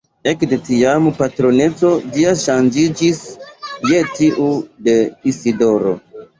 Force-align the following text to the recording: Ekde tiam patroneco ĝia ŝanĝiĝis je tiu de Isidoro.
Ekde 0.29 0.57
tiam 0.69 1.09
patroneco 1.19 1.91
ĝia 2.17 2.33
ŝanĝiĝis 2.45 3.21
je 3.93 4.03
tiu 4.17 4.51
de 4.91 4.99
Isidoro. 5.35 5.97